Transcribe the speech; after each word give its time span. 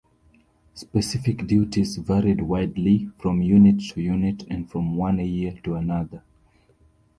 Specific 0.73 1.45
duties 1.45 1.97
varied 1.97 2.41
widely 2.41 3.11
from 3.19 3.43
unit 3.43 3.79
to 3.91 4.01
unit 4.01 4.41
and 4.49 4.67
from 4.67 4.95
one 4.97 5.19
year 5.19 5.59
to 5.63 5.75
another. 5.75 6.23